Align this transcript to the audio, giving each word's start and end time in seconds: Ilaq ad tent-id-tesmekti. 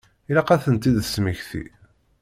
Ilaq 0.29 0.49
ad 0.55 0.61
tent-id-tesmekti. 0.63 1.63